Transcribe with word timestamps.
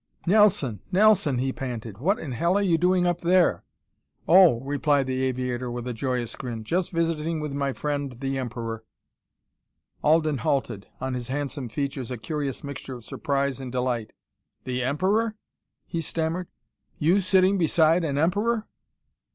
"Nelson! 0.25 0.81
Nelson!" 0.91 1.37
he 1.37 1.53
panted. 1.53 1.99
"What 1.99 2.17
in 2.17 2.31
hell 2.31 2.57
are 2.57 2.61
you 2.63 2.75
doing 2.75 3.05
up 3.05 3.21
there?" 3.21 3.63
"Oh!" 4.27 4.59
replied 4.61 5.05
the 5.05 5.21
aviator 5.21 5.69
with 5.69 5.87
a 5.87 5.93
joyous 5.93 6.35
grin, 6.35 6.63
"just 6.63 6.89
visiting 6.89 7.39
with 7.39 7.51
my 7.53 7.71
friend, 7.71 8.13
the 8.19 8.39
Emperor." 8.39 8.83
Alden 10.03 10.39
halted, 10.39 10.87
on 10.99 11.13
his 11.13 11.27
handsome 11.27 11.69
features 11.69 12.09
a 12.09 12.17
curious 12.17 12.63
mixture 12.63 12.95
of 12.95 13.05
surprise 13.05 13.61
and 13.61 13.71
delight. 13.71 14.11
"The 14.63 14.81
Emperor?" 14.81 15.35
he 15.85 16.01
stammered. 16.01 16.47
"You 16.97 17.19
sitting 17.19 17.59
beside 17.59 18.03
an 18.03 18.17
Emperor?" 18.17 18.65